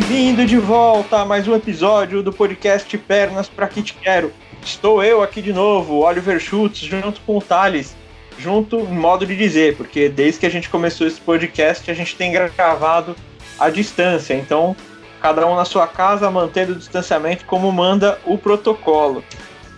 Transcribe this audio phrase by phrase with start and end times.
[0.00, 4.32] Bem-vindo de volta a mais um episódio do podcast Pernas Pra Que Te Quero.
[4.62, 7.96] Estou eu aqui de novo, Oliver Schultz, junto com o Thales.
[8.38, 12.14] Junto, em modo de dizer, porque desde que a gente começou esse podcast, a gente
[12.14, 13.16] tem gravado
[13.58, 14.34] à distância.
[14.34, 14.76] Então,
[15.20, 19.24] cada um na sua casa, mantendo o distanciamento como manda o protocolo.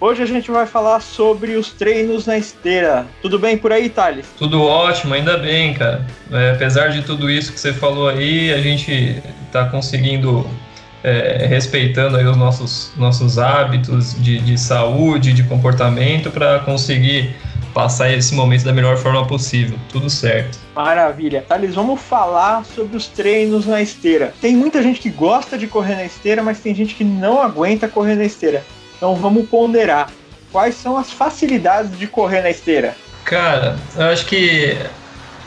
[0.01, 3.07] Hoje a gente vai falar sobre os treinos na esteira.
[3.21, 4.25] Tudo bem por aí, Thales?
[4.39, 6.07] Tudo ótimo, ainda bem, cara.
[6.33, 10.49] É, apesar de tudo isso que você falou aí, a gente está conseguindo,
[11.05, 17.37] é, respeitando aí os nossos, nossos hábitos de, de saúde, de comportamento, para conseguir
[17.75, 19.79] passar esse momento da melhor forma possível.
[19.93, 20.59] Tudo certo.
[20.75, 21.45] Maravilha.
[21.47, 24.33] Thales, vamos falar sobre os treinos na esteira.
[24.41, 27.87] Tem muita gente que gosta de correr na esteira, mas tem gente que não aguenta
[27.87, 28.65] correr na esteira.
[29.01, 30.11] Então vamos ponderar.
[30.53, 32.95] Quais são as facilidades de correr na esteira?
[33.25, 34.77] Cara, eu acho que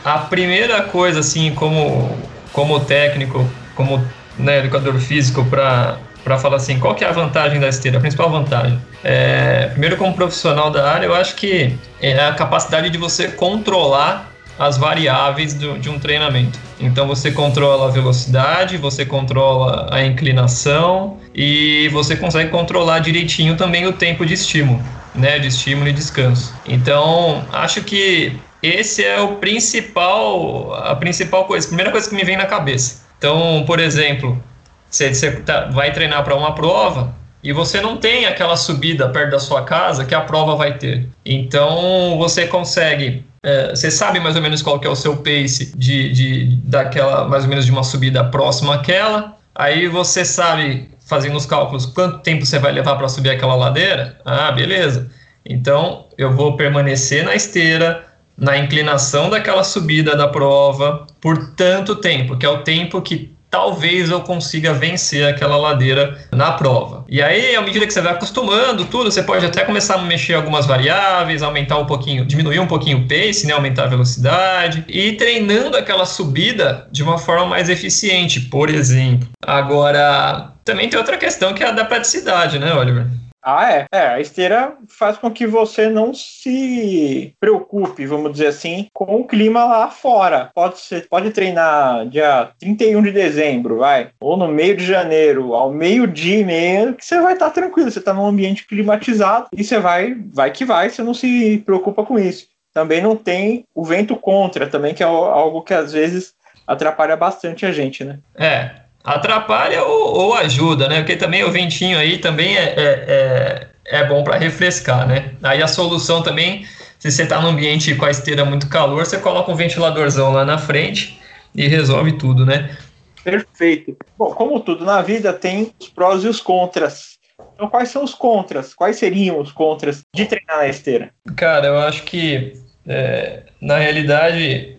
[0.04, 2.18] a primeira coisa, assim, como,
[2.52, 4.04] como técnico, como
[4.36, 8.00] né, educador físico, para para falar assim, qual que é a vantagem da esteira, a
[8.00, 8.80] principal vantagem?
[9.04, 14.33] É, primeiro, como profissional da área, eu acho que é a capacidade de você controlar
[14.58, 16.58] as variáveis do, de um treinamento.
[16.80, 23.86] Então você controla a velocidade, você controla a inclinação e você consegue controlar direitinho também
[23.86, 24.82] o tempo de estímulo,
[25.14, 26.54] né, de estímulo e descanso.
[26.66, 32.24] Então acho que esse é o principal, a principal coisa, a primeira coisa que me
[32.24, 33.04] vem na cabeça.
[33.18, 34.42] Então, por exemplo,
[34.88, 39.32] você, você tá, vai treinar para uma prova, e você não tem aquela subida perto
[39.32, 41.06] da sua casa que a prova vai ter.
[41.26, 45.76] Então você consegue é, você sabe mais ou menos qual que é o seu pace
[45.76, 49.36] de, de daquela mais ou menos de uma subida próxima àquela.
[49.54, 54.18] Aí você sabe fazendo os cálculos quanto tempo você vai levar para subir aquela ladeira.
[54.24, 55.10] Ah, beleza.
[55.44, 62.38] Então eu vou permanecer na esteira, na inclinação daquela subida da prova por tanto tempo,
[62.38, 67.04] que é o tempo que talvez eu consiga vencer aquela ladeira na prova.
[67.08, 70.34] E aí, à medida que você vai acostumando tudo, você pode até começar a mexer
[70.34, 75.12] algumas variáveis, aumentar um pouquinho, diminuir um pouquinho o pace, né, aumentar a velocidade e
[75.12, 79.28] treinando aquela subida de uma forma mais eficiente, por exemplo.
[79.46, 83.06] Agora, também tem outra questão que é a da praticidade, né, Oliver?
[83.44, 83.86] Ah, é.
[83.92, 89.26] É, a esteira faz com que você não se preocupe, vamos dizer assim, com o
[89.26, 90.50] clima lá fora.
[90.54, 95.70] Pode, ser, pode treinar dia 31 de dezembro, vai, ou no meio de janeiro, ao
[95.70, 99.62] meio-dia e meio, que você vai estar tá tranquilo, você está num ambiente climatizado e
[99.62, 102.48] você vai, vai que vai, você não se preocupa com isso.
[102.72, 106.32] Também não tem o vento contra, também, que é algo que às vezes
[106.66, 108.18] atrapalha bastante a gente, né?
[108.34, 111.00] É, atrapalha ou, ou, ajuda, né?
[111.00, 115.34] Porque também o ventinho aí também é, é, é, é bom para refrescar, né?
[115.42, 116.64] Aí a solução também,
[116.98, 120.44] se você está num ambiente com a esteira muito calor, você coloca um ventiladorzão lá
[120.44, 121.20] na frente
[121.54, 122.76] e resolve tudo, né?
[123.22, 123.96] Perfeito.
[124.18, 127.18] Bom, como tudo na vida, tem os prós e os contras.
[127.54, 128.74] Então, quais são os contras?
[128.74, 131.10] Quais seriam os contras de treinar na esteira?
[131.36, 132.54] Cara, eu acho que,
[132.86, 134.76] é, na realidade,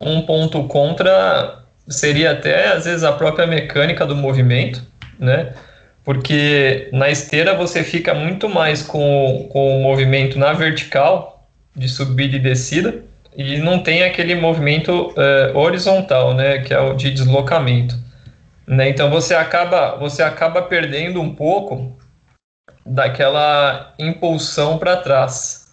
[0.00, 4.82] um ponto contra seria até às vezes a própria mecânica do movimento,
[5.18, 5.54] né?
[6.04, 12.36] Porque na esteira você fica muito mais com, com o movimento na vertical, de subida
[12.36, 13.02] e descida,
[13.34, 16.58] e não tem aquele movimento uh, horizontal, né?
[16.58, 17.98] Que é o de deslocamento.
[18.66, 18.88] Né?
[18.88, 21.98] Então você acaba, você acaba perdendo um pouco
[22.84, 25.72] daquela impulsão para trás,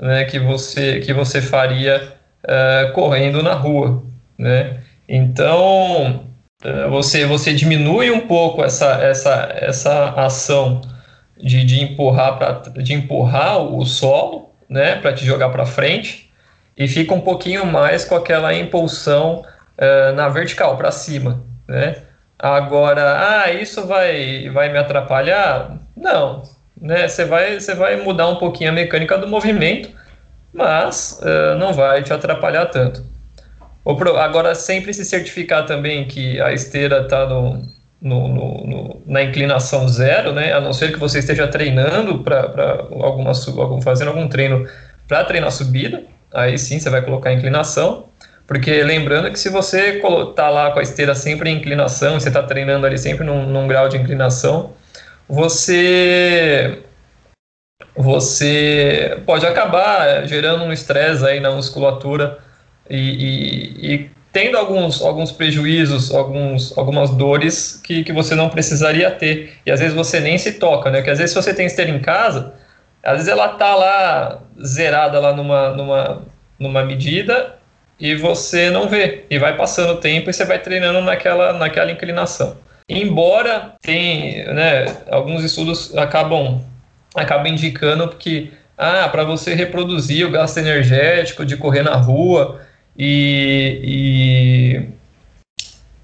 [0.00, 0.24] né?
[0.24, 2.14] Que você, que você faria
[2.44, 4.02] uh, correndo na rua,
[4.38, 4.83] né?
[5.08, 6.24] Então,
[6.62, 10.80] é, você, você diminui um pouco essa, essa, essa ação
[11.36, 16.30] de, de, empurrar pra, de empurrar o solo né, para te jogar para frente
[16.76, 19.44] e fica um pouquinho mais com aquela impulsão
[19.78, 21.44] uh, na vertical, para cima.
[21.68, 22.02] Né?
[22.38, 25.78] Agora, ah, isso vai, vai me atrapalhar?
[25.96, 26.42] Não.
[26.80, 27.06] Né?
[27.06, 29.90] Você vai, você vai mudar um pouquinho a mecânica do movimento,
[30.52, 33.13] mas uh, não vai te atrapalhar tanto.
[33.86, 37.62] Agora, sempre se certificar também que a esteira está no,
[38.00, 40.52] no, no, na inclinação zero, né?
[40.52, 44.66] A não ser que você esteja treinando para alguma algum, fazendo algum treino
[45.06, 46.02] para treinar subida,
[46.32, 48.06] aí sim você vai colocar a inclinação.
[48.46, 52.42] Porque lembrando que se você está lá com a esteira sempre em inclinação, você está
[52.42, 54.72] treinando ali sempre num, num grau de inclinação,
[55.28, 56.82] você
[57.96, 62.38] você pode acabar gerando um estresse aí na musculatura
[62.88, 69.10] e, e, e, tendo alguns, alguns prejuízos, alguns, algumas dores que, que você não precisaria
[69.10, 69.56] ter.
[69.64, 70.98] E às vezes você nem se toca, né?
[70.98, 72.52] Porque às vezes se você tem esteira em casa,
[73.02, 76.22] às vezes ela tá lá zerada lá numa, numa,
[76.58, 77.54] numa medida
[77.98, 79.24] e você não vê.
[79.30, 82.56] E vai passando o tempo e você vai treinando naquela, naquela inclinação.
[82.88, 86.60] Embora tem, né, alguns estudos acabam,
[87.14, 92.60] acabam indicando que ah, para você reproduzir o gasto energético de correr na rua
[92.96, 94.88] e,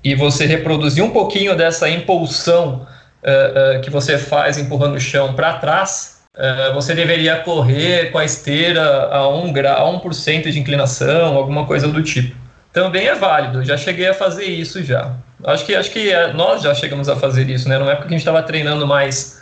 [0.04, 2.86] e, e você reproduzir um pouquinho dessa impulsão
[3.22, 8.18] uh, uh, que você faz empurrando o chão para trás, uh, você deveria correr com
[8.18, 10.10] a esteira a 1%, grau, a 1
[10.42, 12.36] de inclinação, alguma coisa do tipo.
[12.72, 15.16] Também é válido, já cheguei a fazer isso já.
[15.44, 17.78] Acho que, acho que nós já chegamos a fazer isso, né?
[17.78, 19.40] Numa época que a gente estava treinando mais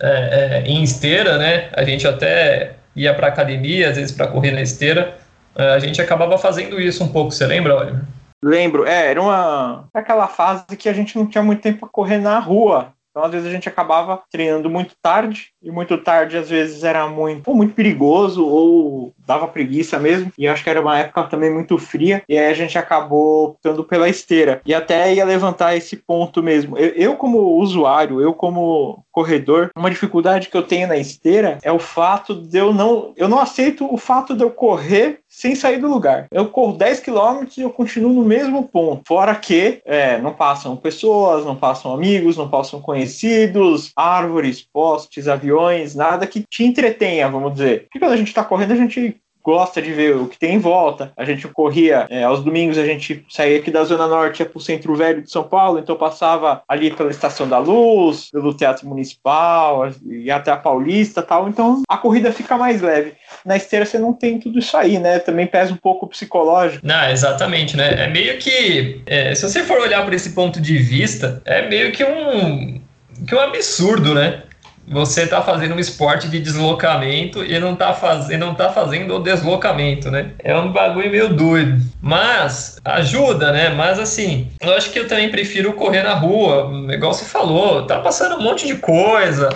[0.00, 1.68] é, é, em esteira, né?
[1.72, 5.14] A gente até ia para academia, às vezes para correr na esteira.
[5.56, 8.04] É, a gente acabava fazendo isso um pouco, você lembra, Oliver?
[8.44, 12.18] Lembro, é, era uma aquela fase que a gente não tinha muito tempo para correr
[12.18, 12.92] na rua.
[13.10, 17.08] Então, às vezes, a gente acabava treinando muito tarde, e muito tarde, às vezes, era
[17.08, 20.30] muito, ou muito perigoso, ou dava preguiça mesmo.
[20.38, 23.82] E acho que era uma época também muito fria, e aí a gente acabou optando
[23.82, 24.60] pela esteira.
[24.64, 26.78] E até ia levantar esse ponto mesmo.
[26.78, 31.72] Eu, eu como usuário, eu como corredor, uma dificuldade que eu tenho na esteira é
[31.72, 33.12] o fato de eu não.
[33.16, 36.26] Eu não aceito o fato de eu correr sem sair do lugar.
[36.30, 39.02] Eu corro 10 km e eu continuo no mesmo ponto.
[39.06, 45.55] Fora que é, não passam pessoas, não passam amigos, não passam conhecidos, árvores, postes, aviões,
[45.94, 47.82] nada que te entretenha, vamos dizer.
[47.82, 50.58] Porque quando a gente está correndo, a gente gosta de ver o que tem em
[50.58, 51.12] volta.
[51.16, 54.58] A gente corria, é, aos domingos a gente saía aqui da Zona Norte, ia para
[54.58, 58.88] o Centro Velho de São Paulo, então passava ali pela Estação da Luz, pelo Teatro
[58.88, 61.48] Municipal, e até a Paulista tal.
[61.48, 63.12] Então a corrida fica mais leve.
[63.44, 65.20] Na esteira você não tem tudo isso aí, né?
[65.20, 66.84] Também pesa um pouco o psicológico.
[66.84, 68.04] Não, exatamente, né?
[68.04, 69.00] É meio que.
[69.06, 72.80] É, se você for olhar por esse ponto de vista, é meio que um.
[73.26, 74.42] Que um absurdo, né?
[74.88, 80.30] Você está fazendo um esporte de deslocamento e não está tá fazendo o deslocamento, né?
[80.38, 81.82] É um bagulho meio doido.
[82.00, 83.70] Mas ajuda, né?
[83.70, 87.98] Mas assim, eu acho que eu também prefiro correr na rua, igual você falou, tá
[88.00, 89.48] passando um monte de coisa,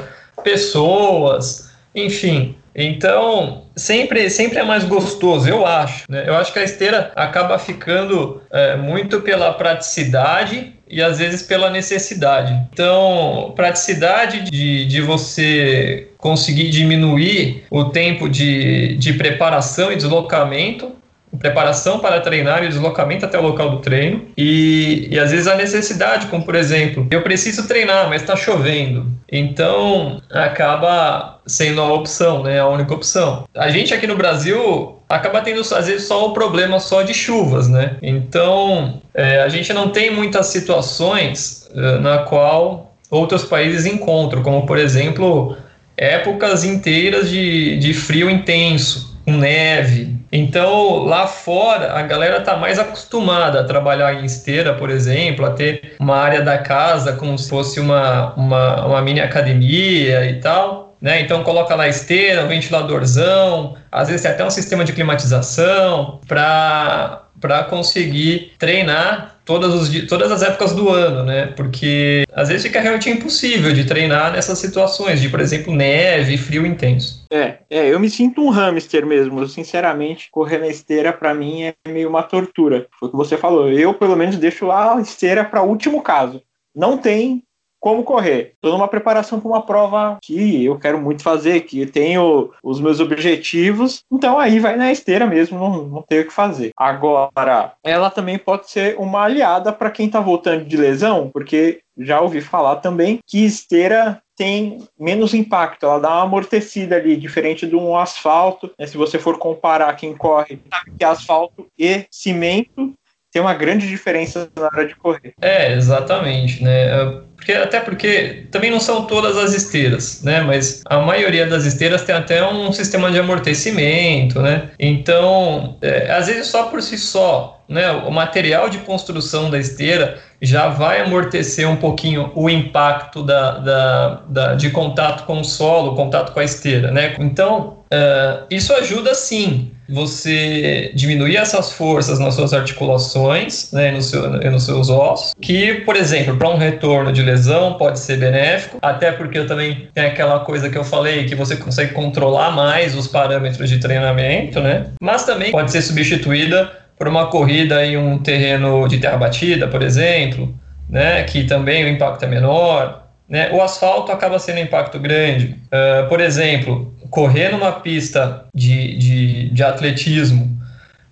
[0.43, 2.57] pessoas, enfim.
[2.75, 6.05] Então, sempre, sempre é mais gostoso, eu acho.
[6.09, 6.25] Né?
[6.27, 11.71] Eu acho que a esteira acaba ficando é, muito pela praticidade e às vezes pela
[11.71, 12.53] necessidade.
[12.73, 21.01] Então, praticidade de, de você conseguir diminuir o tempo de, de preparação e deslocamento
[21.39, 25.55] preparação para treinar e deslocamento até o local do treino e, e às vezes a
[25.55, 32.43] necessidade, como por exemplo, eu preciso treinar, mas está chovendo, então acaba sendo a opção,
[32.43, 33.45] né, a única opção.
[33.55, 37.69] A gente aqui no Brasil acaba tendo às vezes só o problema só de chuvas,
[37.69, 37.97] né?
[38.01, 44.65] Então é, a gente não tem muitas situações é, na qual outros países encontram, como
[44.65, 45.57] por exemplo
[45.97, 50.17] épocas inteiras de, de frio intenso, com neve.
[50.33, 55.51] Então lá fora a galera tá mais acostumada a trabalhar em esteira, por exemplo, a
[55.51, 60.80] ter uma área da casa como se fosse uma, uma, uma mini academia e tal
[61.01, 61.21] né?
[61.21, 67.27] Então coloca lá esteira, um ventiladorzão, às vezes tem até um sistema de climatização para
[67.41, 71.47] para conseguir treinar todas, os, todas as épocas do ano, né?
[71.47, 76.67] Porque às vezes fica realmente impossível de treinar nessas situações, de, por exemplo, neve, frio
[76.67, 77.25] intenso.
[77.33, 79.41] É, é eu me sinto um hamster mesmo.
[79.41, 82.87] Eu, sinceramente, correr na esteira para mim é meio uma tortura.
[82.99, 83.71] Foi o que você falou.
[83.71, 86.43] Eu, pelo menos, deixo a esteira para último caso.
[86.77, 87.43] Não tem
[87.81, 88.53] como correr.
[88.55, 93.01] Estou numa preparação para uma prova que eu quero muito fazer, que tenho os meus
[93.01, 96.71] objetivos, então aí vai na esteira mesmo, não, não tenho o que fazer.
[96.77, 102.21] Agora, ela também pode ser uma aliada para quem está voltando de lesão, porque já
[102.21, 107.77] ouvi falar também que esteira tem menos impacto, ela dá uma amortecida ali, diferente de
[107.77, 108.71] um asfalto.
[108.79, 108.87] Né?
[108.87, 112.95] Se você for comparar quem corre, sabe que asfalto e cimento
[113.33, 115.35] tem uma grande diferença na hora de correr.
[115.41, 117.23] É, exatamente, né?
[117.41, 120.43] Porque, até porque também não são todas as esteiras, né?
[120.43, 124.69] Mas a maioria das esteiras tem até um sistema de amortecimento, né?
[124.79, 127.91] Então, é, às vezes só por si só, né?
[127.93, 134.23] O material de construção da esteira já vai amortecer um pouquinho o impacto da, da,
[134.29, 137.17] da de contato com o solo, contato com a esteira, né?
[137.19, 144.31] Então, uh, isso ajuda sim você diminuir essas forças nas suas articulações, né, no seu,
[144.31, 149.13] nos seus ossos, que, por exemplo, para um retorno de lesão pode ser benéfico, até
[149.13, 153.07] porque eu também tem aquela coisa que eu falei, que você consegue controlar mais os
[153.07, 158.87] parâmetros de treinamento, né, mas também pode ser substituída por uma corrida em um terreno
[158.87, 160.55] de terra batida, por exemplo,
[160.89, 165.57] né, que também o impacto é menor, né, o asfalto acaba sendo um impacto grande.
[165.67, 170.60] Uh, por exemplo, correr numa pista de, de, de atletismo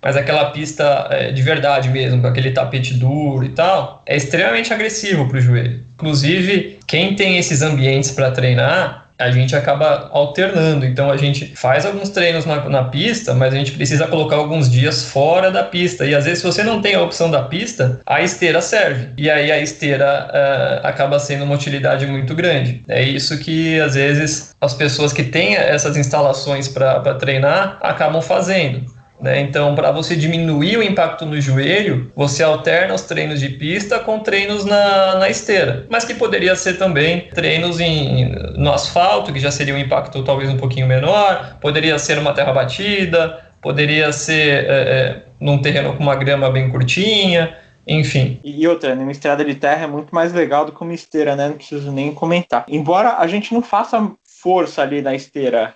[0.02, 4.72] mas aquela pista é, de verdade mesmo, com aquele tapete duro e tal, é extremamente
[4.72, 5.80] agressivo para o joelho.
[5.94, 10.86] Inclusive, quem tem esses ambientes para treinar, a gente acaba alternando.
[10.86, 14.70] Então a gente faz alguns treinos na, na, pista, mas a gente precisa colocar alguns
[14.70, 16.06] dias fora da pista.
[16.06, 19.08] E às vezes, se você não tem a opção da pista, a esteira serve.
[19.16, 22.82] E aí a esteira uh, acaba sendo uma utilidade muito grande.
[22.86, 28.97] É isso que às vezes as pessoas que têm essas instalações para treinar acabam fazendo.
[29.20, 29.40] Né?
[29.40, 34.20] Então, para você diminuir o impacto no joelho, você alterna os treinos de pista com
[34.20, 39.50] treinos na, na esteira, mas que poderia ser também treinos em, no asfalto, que já
[39.50, 44.68] seria um impacto talvez um pouquinho menor, poderia ser uma terra batida, poderia ser é,
[44.68, 47.56] é, num terreno com uma grama bem curtinha,
[47.86, 48.38] enfim.
[48.44, 51.48] E outra, numa estrada de terra é muito mais legal do que uma esteira, né?
[51.48, 52.66] Não preciso nem comentar.
[52.68, 55.74] Embora a gente não faça força ali na esteira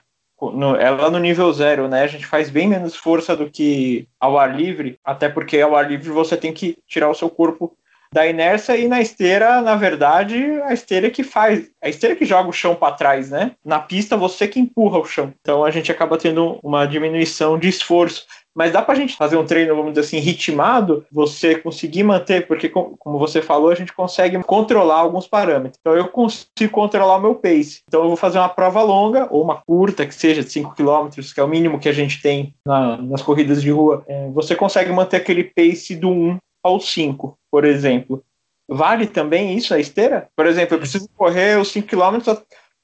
[0.50, 2.02] no, ela no nível zero, né?
[2.02, 5.88] A gente faz bem menos força do que ao ar livre, até porque ao ar
[5.88, 7.76] livre você tem que tirar o seu corpo
[8.12, 12.50] da inércia e na esteira, na verdade, a esteira que faz, a esteira que joga
[12.50, 13.52] o chão para trás, né?
[13.64, 15.32] Na pista você que empurra o chão.
[15.40, 18.26] Então a gente acaba tendo uma diminuição de esforço.
[18.54, 22.46] Mas dá para a gente fazer um treino, vamos dizer assim, ritmado, você conseguir manter,
[22.46, 25.78] porque, como você falou, a gente consegue controlar alguns parâmetros.
[25.80, 27.80] Então, eu consigo controlar o meu pace.
[27.88, 31.08] Então, eu vou fazer uma prova longa, ou uma curta, que seja de 5 km,
[31.34, 34.04] que é o mínimo que a gente tem na, nas corridas de rua.
[34.06, 38.22] É, você consegue manter aquele pace do 1 ao 5, por exemplo.
[38.68, 40.28] Vale também isso a esteira?
[40.36, 42.34] Por exemplo, eu preciso correr os 5 km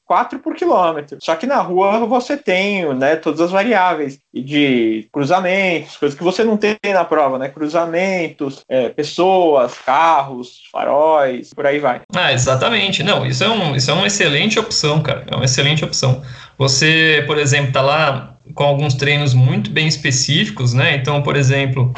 [0.08, 1.18] 4 por quilômetro.
[1.20, 6.42] Só que na rua você tem né, todas as variáveis de cruzamentos, coisas que você
[6.42, 7.50] não tem na prova, né?
[7.50, 12.00] Cruzamentos, é, pessoas, carros, faróis, por aí vai.
[12.16, 13.02] Ah, exatamente.
[13.02, 15.24] Não, isso é, um, isso é uma excelente opção, cara.
[15.30, 16.22] É uma excelente opção.
[16.56, 20.96] Você, por exemplo, tá lá com alguns treinos muito bem específicos, né?
[20.96, 21.92] Então, por exemplo,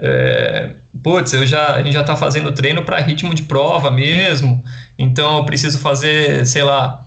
[0.00, 4.64] é, putz, eu já, a gente já está fazendo treino para ritmo de prova mesmo,
[4.98, 7.06] então eu preciso fazer, sei lá,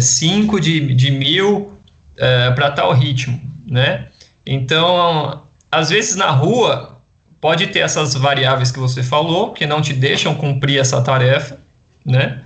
[0.00, 1.78] 5 é, de, de mil
[2.16, 4.08] é, para tal ritmo, né?
[4.46, 7.00] Então, às vezes na rua
[7.40, 11.58] pode ter essas variáveis que você falou, que não te deixam cumprir essa tarefa,
[12.04, 12.42] né?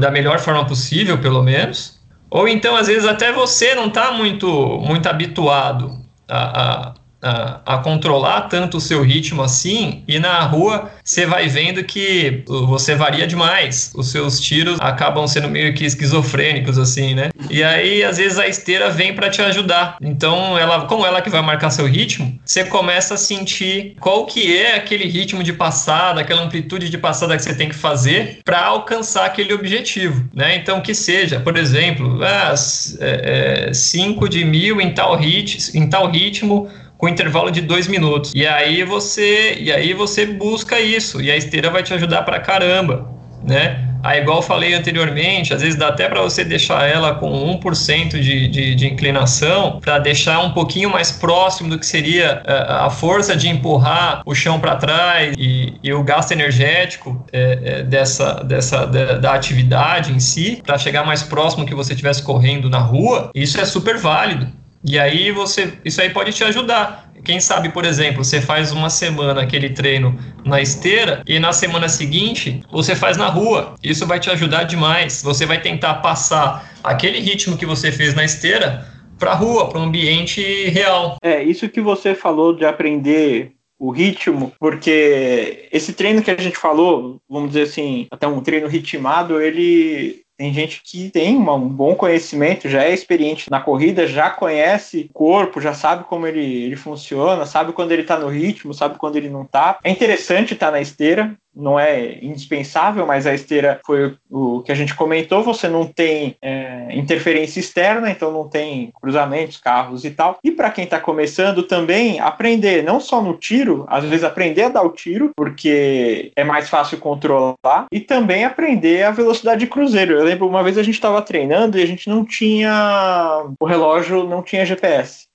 [0.00, 1.98] Da melhor forma possível, pelo menos.
[2.30, 4.48] Ou então, às vezes, até você não está muito,
[4.80, 10.90] muito habituado a, a, a, a, controlar tanto o seu ritmo assim, e na rua
[11.04, 13.92] você vai vendo que você varia demais.
[13.94, 17.30] Os seus tiros acabam sendo meio que esquizofrênicos, assim, né?
[17.50, 19.96] E aí, às vezes, a esteira vem para te ajudar.
[20.00, 24.56] Então, ela, como ela que vai marcar seu ritmo, você começa a sentir qual que
[24.56, 28.64] é aquele ritmo de passada, aquela amplitude de passada que você tem que fazer para
[28.64, 30.56] alcançar aquele objetivo, né?
[30.56, 32.54] Então, que seja, por exemplo, 5 ah,
[33.00, 38.32] é, é, de mil em tal, hit, em tal ritmo com intervalo de dois minutos.
[38.34, 42.40] E aí você, e aí você busca isso, e a esteira vai te ajudar pra
[42.40, 43.08] caramba,
[43.42, 43.88] né?
[44.02, 48.48] Aí, igual falei anteriormente, às vezes dá até para você deixar ela com 1% de,
[48.48, 52.90] de, de inclinação, para deixar um pouquinho mais próximo do que seria a, é, a
[52.90, 58.34] força de empurrar o chão para trás e, e, o gasto energético é, é, dessa,
[58.44, 62.78] dessa da, da, atividade em si, para chegar mais próximo que você estivesse correndo na
[62.78, 63.30] rua.
[63.34, 64.57] Isso é super válido.
[64.84, 67.08] E aí você, isso aí pode te ajudar.
[67.24, 71.88] Quem sabe, por exemplo, você faz uma semana aquele treino na esteira e na semana
[71.88, 73.74] seguinte você faz na rua.
[73.82, 75.22] Isso vai te ajudar demais.
[75.22, 78.86] Você vai tentar passar aquele ritmo que você fez na esteira
[79.18, 81.16] para a rua, para o ambiente real.
[81.22, 86.56] É, isso que você falou de aprender o ritmo, porque esse treino que a gente
[86.56, 91.68] falou, vamos dizer assim, até um treino ritmado, ele tem gente que tem uma, um
[91.68, 96.62] bom conhecimento, já é experiente na corrida, já conhece o corpo, já sabe como ele,
[96.62, 99.78] ele funciona, sabe quando ele está no ritmo, sabe quando ele não está.
[99.82, 104.70] É interessante estar tá na esteira, não é indispensável, mas a esteira foi o que
[104.70, 105.42] a gente comentou.
[105.42, 110.38] Você não tem é, interferência externa, então não tem cruzamentos, carros e tal.
[110.44, 114.68] E para quem está começando também, aprender não só no tiro, às vezes aprender a
[114.68, 120.14] dar o tiro, porque é mais fácil controlar, e também aprender a velocidade de cruzeiro.
[120.14, 123.44] Eu lembro uma vez a gente estava treinando e a gente não tinha.
[123.60, 125.26] O relógio não tinha GPS.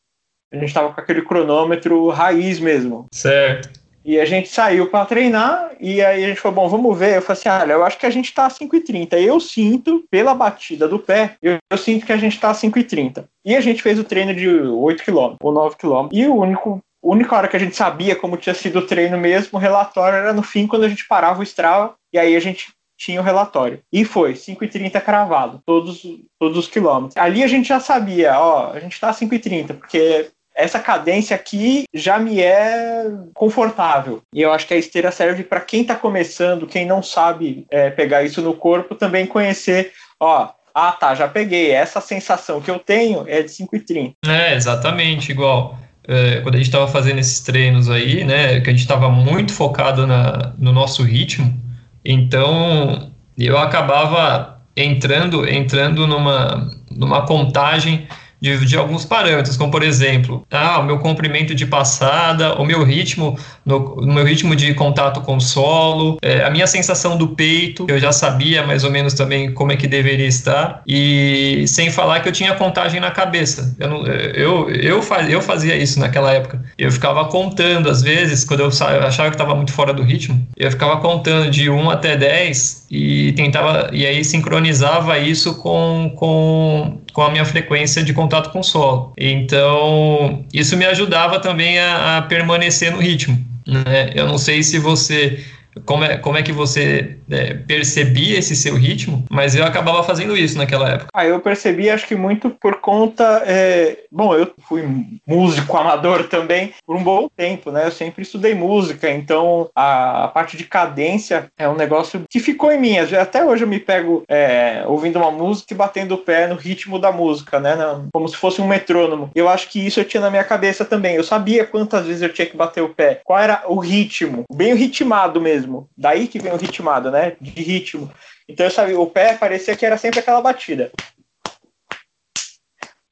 [0.52, 3.08] A gente estava com aquele cronômetro raiz mesmo.
[3.12, 3.82] Certo.
[4.06, 7.16] E a gente saiu para treinar e aí a gente falou, bom, vamos ver.
[7.16, 9.14] Eu falei assim, olha, eu acho que a gente tá a 5,30.
[9.14, 13.26] Eu sinto, pela batida do pé, eu, eu sinto que a gente tá a 5,30.
[13.46, 16.10] E a gente fez o treino de 8 km ou 9 km.
[16.12, 19.18] E o único a única hora que a gente sabia como tinha sido o treino
[19.18, 22.40] mesmo, o relatório era no fim, quando a gente parava o Strava, e aí a
[22.40, 22.72] gente
[23.04, 23.82] tinha o relatório.
[23.92, 26.02] E foi, 5,30 cravado, todos,
[26.40, 27.18] todos os quilômetros.
[27.18, 31.84] Ali a gente já sabia, ó, a gente tá a 5,30, porque essa cadência aqui
[31.94, 34.22] já me é confortável.
[34.34, 37.90] E eu acho que a esteira serve para quem está começando, quem não sabe é,
[37.90, 42.80] pegar isso no corpo, também conhecer, ó, ah tá, já peguei, essa sensação que eu
[42.80, 44.14] tenho é de 5,30.
[44.26, 45.78] É, exatamente, igual.
[46.08, 49.54] É, quando a gente estava fazendo esses treinos aí, né, que a gente estava muito
[49.54, 51.64] focado na, no nosso ritmo,
[52.04, 58.08] então eu acabava entrando entrando numa, numa contagem
[58.44, 62.84] de, de, alguns parâmetros, como por exemplo, ah, o meu comprimento de passada, o meu
[62.84, 67.30] ritmo, no, no meu ritmo de contato com o solo, é, a minha sensação do
[67.30, 71.90] peito, eu já sabia mais ou menos também como é que deveria estar, e sem
[71.90, 73.74] falar que eu tinha contagem na cabeça.
[73.80, 76.62] Eu, não, eu, eu, eu fazia isso naquela época.
[76.78, 80.46] Eu ficava contando, às vezes, quando eu, eu achava que estava muito fora do ritmo,
[80.58, 87.00] eu ficava contando de 1 até 10 e tentava, e aí sincronizava isso com, com
[87.14, 89.14] com a minha frequência de contato com o solo.
[89.18, 93.38] Então, isso me ajudava também a, a permanecer no ritmo.
[93.66, 94.12] Né?
[94.14, 95.44] Eu não sei se você
[95.86, 100.38] como é, como é que você é, percebia esse seu ritmo, mas eu acabava fazendo
[100.38, 101.10] isso naquela época.
[101.14, 103.44] Ah, eu percebi, acho que muito por conta.
[103.46, 103.98] É...
[104.12, 104.84] Bom, eu fui
[105.28, 107.88] músico amador também por um bom tempo, né?
[107.88, 112.72] Eu sempre estudei música, então a, a parte de cadência é um negócio que ficou
[112.72, 112.98] em mim.
[112.98, 117.00] Até hoje eu me pego é, ouvindo uma música e batendo o pé no ritmo
[117.00, 117.76] da música, né?
[118.14, 119.32] Como se fosse um metrônomo.
[119.34, 121.16] Eu acho que isso eu tinha na minha cabeça também.
[121.16, 124.76] Eu sabia quantas vezes eu tinha que bater o pé, qual era o ritmo, bem
[124.76, 125.90] ritmado mesmo mesmo.
[125.98, 127.36] Daí que vem o ritmado, né?
[127.40, 128.12] De ritmo.
[128.48, 130.92] Então eu sabia, o pé parecia que era sempre aquela batida.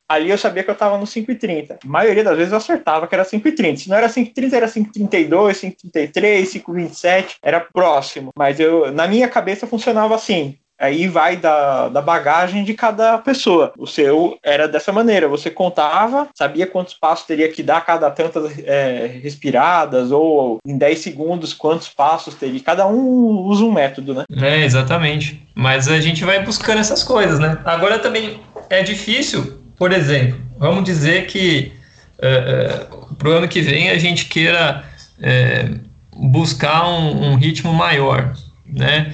[0.10, 1.78] Ali eu sabia que eu estava no 5,30.
[1.82, 3.78] A maioria das vezes eu acertava que era 5,30.
[3.78, 8.32] Se não era 5,30, era 5,32, 5,33, 5,27, era próximo.
[8.38, 10.58] Mas eu, na minha cabeça funcionava assim.
[10.82, 13.72] Aí vai da, da bagagem de cada pessoa.
[13.78, 18.58] O seu era dessa maneira: você contava, sabia quantos passos teria que dar cada tantas
[18.66, 22.60] é, respiradas, ou em 10 segundos quantos passos teria.
[22.62, 24.26] Cada um usa um método, né?
[24.42, 25.48] É, exatamente.
[25.54, 27.60] Mas a gente vai buscando essas coisas, né?
[27.64, 31.72] Agora também é difícil, por exemplo, vamos dizer que
[32.20, 34.84] é, é, para o ano que vem a gente queira
[35.22, 35.70] é,
[36.12, 38.34] buscar um, um ritmo maior,
[38.66, 39.14] né?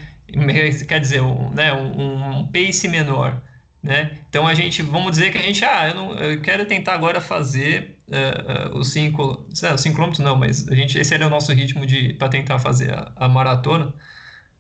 [0.88, 3.42] Quer dizer, um, né, um, pace menor.
[3.82, 4.18] Né?
[4.28, 7.22] Então a gente, vamos dizer que a gente, ah, eu, não, eu quero tentar agora
[7.22, 9.48] fazer uh, uh, os 5
[9.96, 11.84] km não, mas a gente, esse era o nosso ritmo
[12.18, 13.94] para tentar fazer a, a, maratona.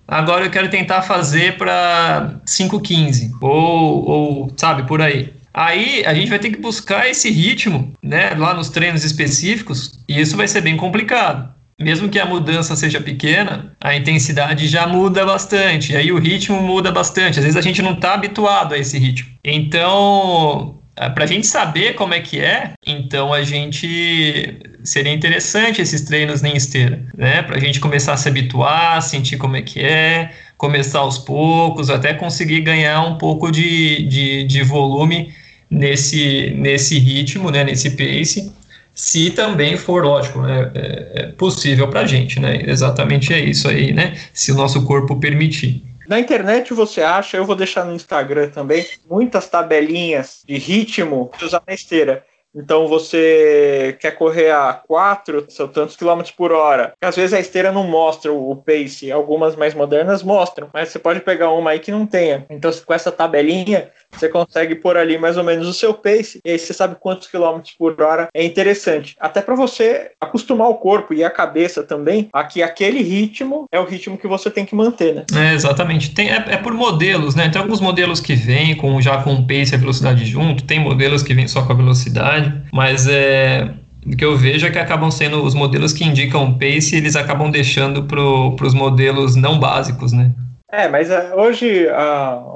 [0.07, 5.33] Agora eu quero tentar fazer para 5,15 ou, ou, sabe, por aí.
[5.53, 10.21] Aí a gente vai ter que buscar esse ritmo, né, lá nos treinos específicos, e
[10.21, 15.23] isso vai ser bem complicado mesmo que a mudança seja pequena, a intensidade já muda
[15.25, 17.37] bastante, aí o ritmo muda bastante.
[17.37, 19.29] Às vezes a gente não está habituado a esse ritmo.
[19.43, 25.79] Então, é, para a gente saber como é que é, então a gente seria interessante
[25.79, 27.43] esses treinos em esteira, né?
[27.43, 31.91] Para a gente começar a se habituar, sentir como é que é, começar aos poucos,
[31.91, 35.31] até conseguir ganhar um pouco de, de, de volume
[35.69, 37.63] nesse, nesse ritmo, né?
[37.63, 38.51] Nesse pace
[38.97, 42.63] se também for, lógico, né, é, possível para a gente, né?
[42.65, 44.15] Exatamente é isso aí, né?
[44.33, 45.83] Se o nosso corpo permitir.
[46.07, 51.45] Na internet você acha, eu vou deixar no Instagram também, muitas tabelinhas de ritmo de
[51.45, 52.25] usar na esteira.
[52.55, 56.93] Então você quer correr a 4, são tantos quilômetros por hora.
[57.01, 61.19] Às vezes a esteira não mostra o pace, algumas mais modernas mostram, mas você pode
[61.21, 62.45] pegar uma aí que não tenha.
[62.49, 66.51] Então com essa tabelinha você consegue pôr ali mais ou menos o seu pace e
[66.51, 69.15] aí você sabe quantos quilômetros por hora é interessante.
[69.19, 73.79] Até para você acostumar o corpo e a cabeça também a que aquele ritmo é
[73.79, 75.25] o ritmo que você tem que manter, né?
[75.35, 76.13] É, exatamente.
[76.13, 77.49] Tem, é, é por modelos, né?
[77.49, 80.79] Tem alguns modelos que vêm com, já com o pace e a velocidade junto, tem
[80.79, 82.36] modelos que vêm só com a velocidade,
[82.73, 83.69] mas é
[84.05, 87.51] o que eu vejo é que acabam sendo os modelos que indicam pace, eles acabam
[87.51, 90.31] deixando para os modelos não básicos, né?
[90.71, 91.87] É, mas uh, hoje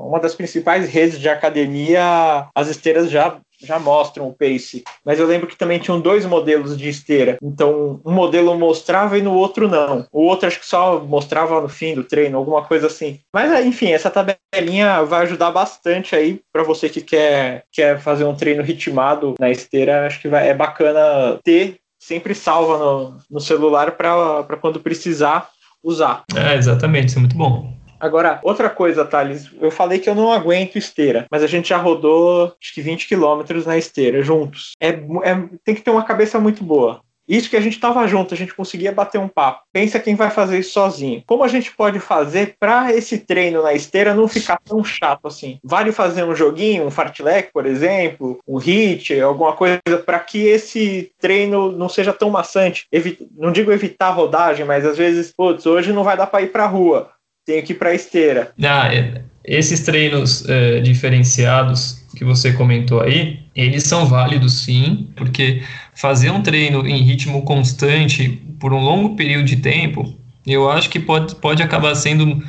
[0.05, 4.83] uma das principais redes de academia, as esteiras já já mostram o pace.
[5.05, 7.37] Mas eu lembro que também tinham dois modelos de esteira.
[7.41, 10.05] Então, um modelo mostrava e no outro não.
[10.11, 13.19] O outro acho que só mostrava no fim do treino, alguma coisa assim.
[13.33, 18.35] Mas enfim, essa tabelinha vai ajudar bastante aí para você que quer, quer fazer um
[18.35, 20.07] treino ritmado na esteira.
[20.07, 25.49] Acho que vai, é bacana ter sempre salva no, no celular para quando precisar
[25.83, 26.23] usar.
[26.35, 27.80] É, exatamente, isso é muito bom.
[28.01, 31.77] Agora, outra coisa, Thales, eu falei que eu não aguento esteira, mas a gente já
[31.77, 34.71] rodou acho que 20 quilômetros na esteira juntos.
[34.81, 37.01] É, é, tem que ter uma cabeça muito boa.
[37.27, 39.61] Isso que a gente estava junto, a gente conseguia bater um papo.
[39.71, 41.23] Pensa quem vai fazer isso sozinho.
[41.25, 45.57] Como a gente pode fazer para esse treino na esteira não ficar tão chato assim?
[45.63, 51.11] Vale fazer um joguinho, um fartlek, por exemplo, um hit, alguma coisa para que esse
[51.21, 52.85] treino não seja tão maçante.
[52.91, 56.51] Evi não digo evitar rodagem, mas às vezes, putz, hoje não vai dar para ir
[56.51, 57.11] para rua
[57.45, 58.51] tenho que ir para a esteira.
[58.63, 65.63] Ah, é, esses treinos é, diferenciados que você comentou aí, eles são válidos sim, porque
[65.95, 70.99] fazer um treino em ritmo constante por um longo período de tempo, eu acho que
[70.99, 72.43] pode, pode acabar sendo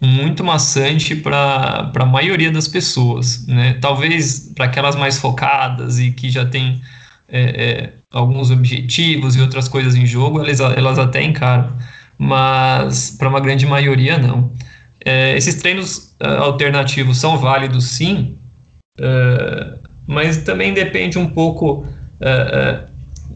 [0.00, 3.78] muito maçante para a maioria das pessoas, né?
[3.80, 6.80] Talvez para aquelas mais focadas e que já tem
[7.28, 11.72] é, é, alguns objetivos e outras coisas em jogo, elas, elas até encaram
[12.22, 14.52] mas para uma grande maioria não.
[15.04, 18.36] É, esses treinos uh, alternativos são válidos sim,
[19.00, 21.84] uh, mas também depende um pouco
[22.20, 22.88] uh,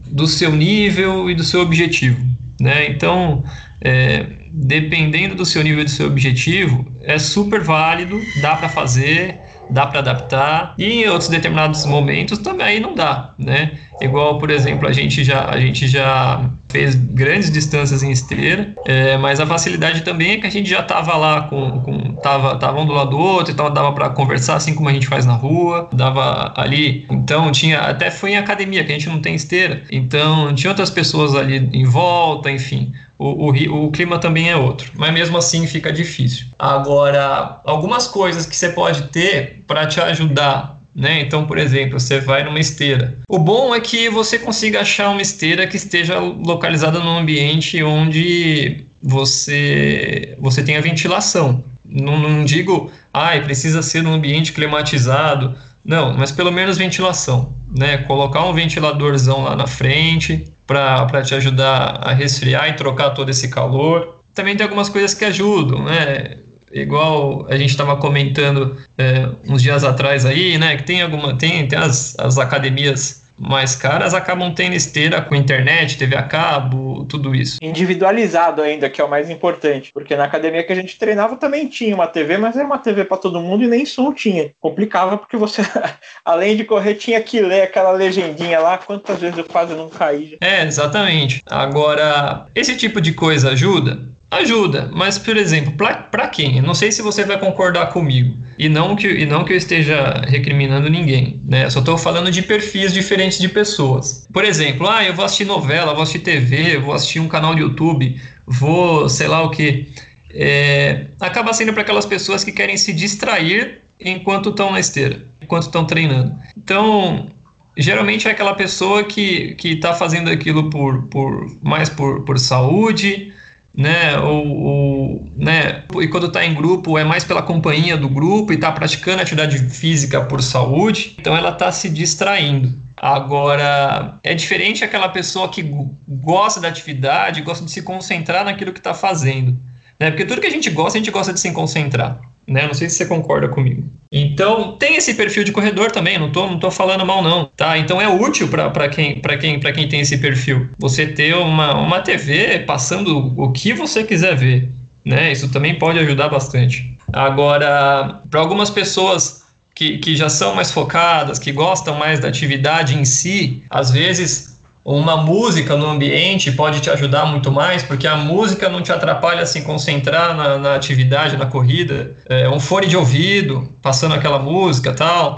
[0.05, 2.25] do seu nível e do seu objetivo.
[2.61, 2.89] Né?
[2.89, 3.43] Então,
[3.81, 9.37] é, dependendo do seu nível e do seu objetivo, é super válido, dá para fazer,
[9.69, 13.71] dá para adaptar, e em outros determinados momentos também não dá, né?
[14.01, 19.17] Igual, por exemplo, a gente já, a gente já fez grandes distâncias em esteira, é,
[19.17, 22.79] mas a facilidade também é que a gente já estava lá com, com tava, tava
[22.79, 25.33] um do lado do outro, então dava para conversar assim como a gente faz na
[25.33, 29.83] rua, dava ali, então tinha, até foi em academia que a gente não tem esteira,
[29.91, 34.91] então tinha outras pessoas ali em volta, enfim, o, o, o, clima também é outro,
[34.95, 36.45] mas mesmo assim fica difícil.
[36.59, 40.76] Agora, algumas coisas que você pode ter para te ajudar.
[40.97, 41.21] Né?
[41.21, 43.19] Então, por exemplo, você vai numa esteira.
[43.29, 48.83] O bom é que você consiga achar uma esteira que esteja localizada num ambiente onde
[48.99, 51.63] você, você tenha ventilação.
[51.85, 55.55] Não, não digo, ah, precisa ser num ambiente climatizado.
[55.85, 57.55] Não, mas pelo menos ventilação.
[57.71, 57.99] Né?
[57.99, 63.49] Colocar um ventiladorzão lá na frente, para te ajudar a resfriar e trocar todo esse
[63.49, 64.21] calor.
[64.33, 66.37] Também tem algumas coisas que ajudam, né?
[66.71, 70.75] Igual a gente estava comentando é, uns dias atrás aí, né?
[70.77, 71.37] Que tem alguma.
[71.37, 77.05] Tem, tem as, as academias mais caras acabam tendo esteira com internet, TV a cabo,
[77.05, 77.57] tudo isso.
[77.61, 81.67] Individualizado ainda, que é o mais importante, porque na academia que a gente treinava também
[81.67, 84.51] tinha uma TV, mas era uma TV para todo mundo e nem som tinha.
[84.59, 85.61] Complicava porque você,
[86.25, 90.37] além de correr, tinha que ler aquela legendinha lá, quantas vezes eu quase não caí.
[90.41, 91.41] É, exatamente.
[91.45, 94.16] Agora, esse tipo de coisa ajuda?
[94.29, 96.57] Ajuda, mas por exemplo, para quem?
[96.57, 98.37] Eu não sei se você vai concordar comigo.
[98.59, 101.63] E não que, e não que eu esteja recriminando ninguém, né?
[101.63, 104.27] Eu só estou falando de perfis diferentes de pessoas.
[104.33, 107.61] Por exemplo, ah, eu vou assistir novela, vou assistir TV, vou assistir um canal de
[107.61, 109.87] YouTube, vou sei lá o que.
[110.33, 115.63] É, acaba sendo para aquelas pessoas que querem se distrair enquanto estão na esteira, enquanto
[115.63, 116.37] estão treinando.
[116.57, 117.29] Então,
[117.77, 123.31] geralmente é aquela pessoa que está fazendo aquilo por, por mais por, por saúde
[123.77, 124.17] né?
[124.17, 125.83] Ou, ou, né?
[126.01, 129.59] E quando está em grupo é mais pela companhia do grupo e está praticando atividade
[129.69, 132.73] física por saúde, então ela está se distraindo.
[132.99, 135.63] Agora, é diferente aquela pessoa que
[136.07, 139.55] gosta da atividade, gosta de se concentrar naquilo que está fazendo.
[139.99, 140.09] Né?
[140.09, 142.19] Porque tudo que a gente gosta, a gente gosta de se concentrar.
[142.47, 142.65] Né?
[142.65, 143.83] Não sei se você concorda comigo.
[144.11, 147.77] Então, tem esse perfil de corredor também, não tô, não tô falando mal não, tá?
[147.77, 150.69] Então é útil para quem, quem, quem tem esse perfil.
[150.79, 154.71] Você ter uma, uma TV passando o que você quiser ver,
[155.03, 155.31] né?
[155.31, 156.97] Isso também pode ajudar bastante.
[157.11, 159.43] Agora, para algumas pessoas
[159.75, 164.56] que, que já são mais focadas, que gostam mais da atividade em si, às vezes
[164.95, 169.41] uma música no ambiente pode te ajudar muito mais, porque a música não te atrapalha
[169.41, 172.15] a se concentrar na, na atividade, na corrida.
[172.29, 175.35] É, um fone de ouvido, passando aquela música tal.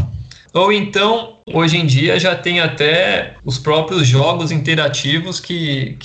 [0.53, 5.97] Ou então, hoje em dia já tem até os próprios jogos interativos que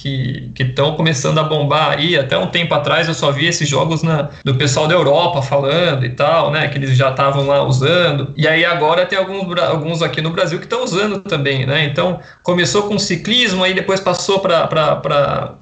[0.59, 2.17] estão que, começando a bombar aí.
[2.17, 6.05] Até um tempo atrás eu só vi esses jogos na, do pessoal da Europa falando
[6.05, 6.69] e tal, né?
[6.69, 8.33] Que eles já estavam lá usando.
[8.37, 11.85] E aí agora tem alguns, alguns aqui no Brasil que estão usando também, né?
[11.85, 15.59] Então começou com ciclismo, aí depois passou para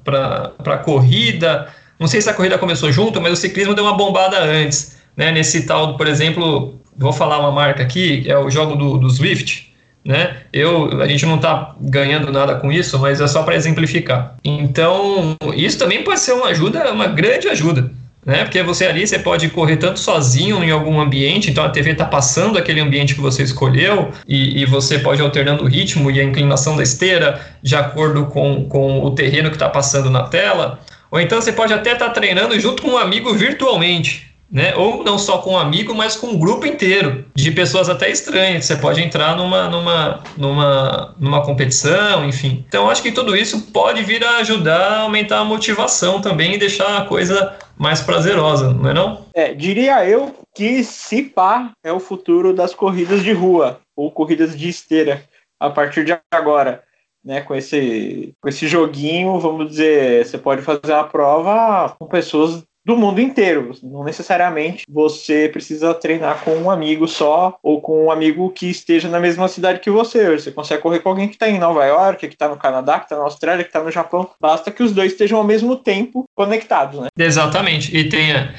[0.83, 1.67] corrida.
[1.99, 5.01] Não sei se a corrida começou junto, mas o ciclismo deu uma bombada antes.
[5.15, 9.09] Né, nesse tal, por exemplo, vou falar uma marca aqui, é o jogo do, do
[9.09, 10.37] Swift, né?
[10.51, 14.35] Eu, a gente não está ganhando nada com isso, mas é só para exemplificar.
[14.43, 17.89] Então, isso também pode ser uma ajuda, uma grande ajuda,
[18.25, 18.43] né?
[18.43, 22.05] Porque você ali você pode correr tanto sozinho em algum ambiente, então a TV está
[22.05, 26.23] passando aquele ambiente que você escolheu e, e, você pode alternando o ritmo e a
[26.23, 30.79] inclinação da esteira de acordo com, com o terreno que está passando na tela.
[31.11, 34.75] Ou então você pode até estar tá treinando junto com um amigo virtualmente, né?
[34.75, 38.65] Ou não só com um amigo, mas com um grupo inteiro de pessoas até estranhas.
[38.65, 42.63] Você pode entrar numa, numa, numa, numa competição, enfim.
[42.67, 46.59] Então, acho que tudo isso pode vir a ajudar a aumentar a motivação também e
[46.59, 49.25] deixar a coisa mais prazerosa, não é não?
[49.33, 54.55] É, diria eu que se pá é o futuro das corridas de rua ou corridas
[54.55, 55.23] de esteira
[55.59, 56.83] a partir de agora.
[57.25, 62.61] Né, com esse, com esse joguinho, vamos dizer, você pode fazer uma prova com pessoas
[62.85, 63.71] do mundo inteiro.
[63.81, 69.07] Não necessariamente você precisa treinar com um amigo só ou com um amigo que esteja
[69.07, 70.37] na mesma cidade que você.
[70.37, 73.05] Você consegue correr com alguém que está em Nova York, que está no Canadá, que
[73.05, 74.29] está na Austrália, que está no Japão.
[74.39, 77.07] Basta que os dois estejam ao mesmo tempo conectados, né?
[77.17, 77.95] Exatamente.
[77.95, 78.53] E tenha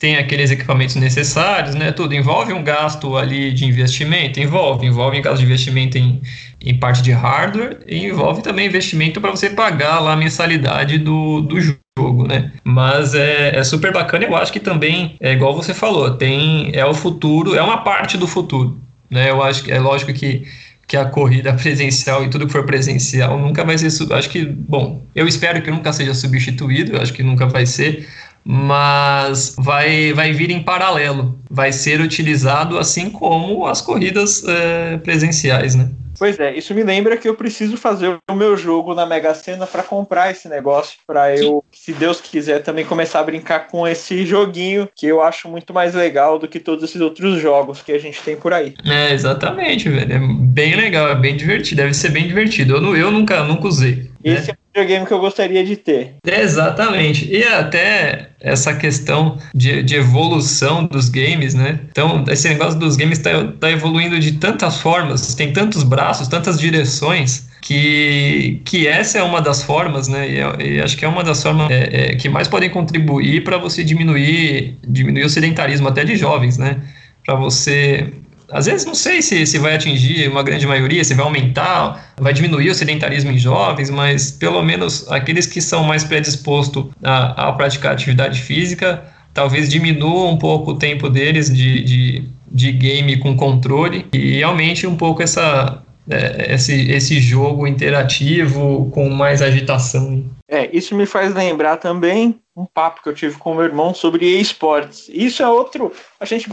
[0.00, 1.92] tem aqueles equipamentos necessários, né?
[1.92, 6.22] Tudo envolve um gasto ali de investimento, envolve, envolve gasto de investimento em,
[6.58, 11.42] em parte de hardware e envolve também investimento para você pagar lá a mensalidade do,
[11.42, 11.60] do
[12.00, 12.52] jogo, né?
[12.64, 16.84] Mas é, é super bacana, eu acho que também, é igual você falou, tem é
[16.84, 18.78] o futuro, é uma parte do futuro,
[19.10, 19.30] né?
[19.30, 20.44] Eu acho que é lógico que
[20.90, 24.12] que a corrida presencial e tudo que for presencial nunca vai ser.
[24.12, 28.08] Acho que, bom, eu espero que nunca seja substituído, acho que nunca vai ser,
[28.44, 35.76] mas vai, vai vir em paralelo, vai ser utilizado assim como as corridas é, presenciais,
[35.76, 35.90] né?
[36.20, 39.66] Pois é, isso me lembra que eu preciso fazer o meu jogo na Mega Sena
[39.66, 44.26] para comprar esse negócio, para eu, se Deus quiser, também começar a brincar com esse
[44.26, 47.98] joguinho que eu acho muito mais legal do que todos esses outros jogos que a
[47.98, 48.74] gente tem por aí.
[48.84, 50.12] É, exatamente, velho.
[50.12, 52.76] É bem legal, é bem divertido, deve ser bem divertido.
[52.76, 54.10] Eu, eu nunca, nunca usei.
[54.22, 54.50] Esse né?
[54.50, 56.14] é o videogame que eu gostaria de ter.
[56.24, 57.28] Exatamente.
[57.30, 61.80] E até essa questão de, de evolução dos games, né?
[61.90, 66.58] Então, esse negócio dos games está tá evoluindo de tantas formas, tem tantos braços, tantas
[66.58, 70.28] direções, que, que essa é uma das formas, né?
[70.28, 73.58] E, e acho que é uma das formas é, é, que mais podem contribuir para
[73.58, 76.78] você diminuir, diminuir o sedentarismo até de jovens, né?
[77.24, 78.12] Para você
[78.50, 82.32] às vezes não sei se, se vai atingir uma grande maioria, se vai aumentar, vai
[82.32, 87.52] diminuir o sedentarismo em jovens, mas pelo menos aqueles que são mais predispostos a, a
[87.52, 93.36] praticar atividade física, talvez diminua um pouco o tempo deles de, de, de game com
[93.36, 100.24] controle e aumente um pouco essa, é, esse, esse jogo interativo com mais agitação.
[100.48, 103.94] É, isso me faz lembrar também um papo que eu tive com o meu irmão
[103.94, 105.08] sobre esportes.
[105.08, 105.92] Isso é outro.
[106.18, 106.50] A gente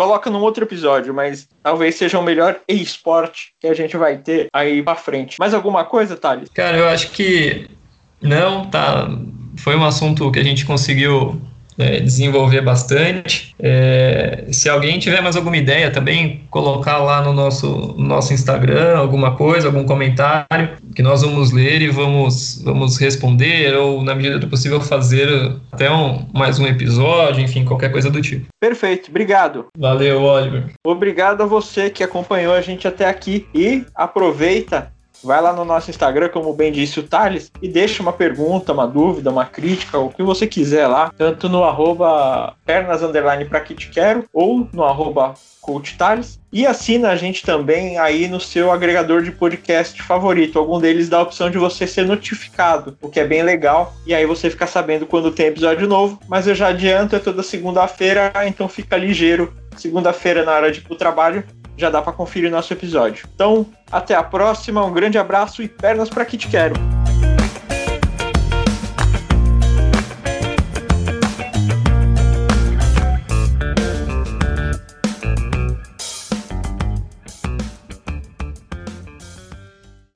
[0.00, 4.46] coloca num outro episódio, mas talvez seja o melhor esporte que a gente vai ter
[4.50, 5.36] aí pra frente.
[5.38, 6.48] Mais alguma coisa, Thales?
[6.54, 7.68] Cara, eu acho que
[8.18, 9.10] não, tá.
[9.58, 11.38] Foi um assunto que a gente conseguiu
[11.80, 13.54] é, desenvolver bastante.
[13.58, 19.36] É, se alguém tiver mais alguma ideia também, colocar lá no nosso, nosso Instagram alguma
[19.36, 24.48] coisa, algum comentário, que nós vamos ler e vamos, vamos responder, ou na medida do
[24.48, 28.46] possível fazer até um, mais um episódio, enfim, qualquer coisa do tipo.
[28.60, 29.66] Perfeito, obrigado.
[29.76, 30.70] Valeu, Oliver.
[30.84, 35.90] Obrigado a você que acompanhou a gente até aqui e aproveita vai lá no nosso
[35.90, 40.10] Instagram, como bem disse o Thales, e deixa uma pergunta, uma dúvida, uma crítica, o
[40.10, 44.84] que você quiser lá, tanto no arroba pernas underline pra que te quero, ou no
[44.84, 45.34] arroba.
[46.52, 50.58] E assina a gente também aí no seu agregador de podcast favorito.
[50.58, 53.94] Algum deles dá a opção de você ser notificado, o que é bem legal.
[54.04, 56.18] E aí você fica sabendo quando tem episódio novo.
[56.28, 59.52] Mas eu já adianto, é toda segunda-feira, então fica ligeiro.
[59.76, 61.44] Segunda-feira, na hora de ir pro trabalho,
[61.80, 63.26] já dá para conferir nosso episódio.
[63.34, 66.99] Então, até a próxima, um grande abraço e pernas para que te quero.